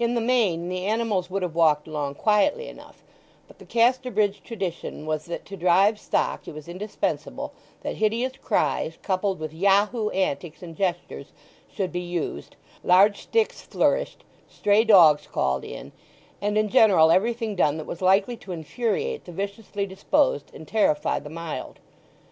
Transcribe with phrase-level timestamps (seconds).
[0.00, 3.04] In the main the animals would have walked along quietly enough;
[3.46, 7.52] but the Casterbridge tradition was that to drive stock it was indispensable
[7.82, 11.32] that hideous cries, coupled with Yahoo antics and gestures,
[11.72, 15.92] should be used, large sticks flourished, stray dogs called in,
[16.42, 21.20] and in general everything done that was likely to infuriate the viciously disposed and terrify
[21.20, 21.78] the mild.